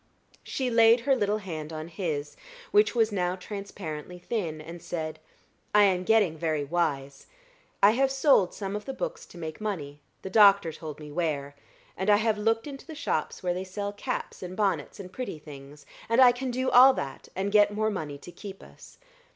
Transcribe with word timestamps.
She 0.41 0.71
laid 0.71 1.01
her 1.01 1.15
little 1.15 1.37
hand 1.37 1.71
on 1.71 1.87
his, 1.87 2.35
which 2.71 2.95
was 2.95 3.11
now 3.11 3.35
transparently 3.35 4.17
thin, 4.17 4.59
and 4.59 4.81
said, 4.81 5.19
"I 5.75 5.83
am 5.83 6.05
getting 6.05 6.35
very 6.39 6.63
wise; 6.63 7.27
I 7.83 7.91
have 7.91 8.09
sold 8.11 8.51
some 8.51 8.75
of 8.75 8.85
the 8.85 8.95
books 8.95 9.27
to 9.27 9.37
make 9.37 9.61
money 9.61 10.01
the 10.23 10.29
doctor 10.31 10.73
told 10.73 10.99
me 10.99 11.11
where; 11.11 11.55
and 11.95 12.09
I 12.09 12.17
have 12.17 12.39
looked 12.39 12.65
into 12.65 12.87
the 12.87 12.95
shops 12.95 13.43
where 13.43 13.53
they 13.53 13.63
sell 13.63 13.93
caps 13.93 14.41
and 14.41 14.57
bonnets 14.57 14.99
and 14.99 15.13
pretty 15.13 15.37
things, 15.37 15.85
and 16.09 16.19
I 16.19 16.31
can 16.31 16.49
do 16.49 16.71
all 16.71 16.95
that, 16.95 17.27
and 17.35 17.51
get 17.51 17.71
more 17.71 17.91
money 17.91 18.17
to 18.17 18.31
keep 18.31 18.63
us. 18.63 18.97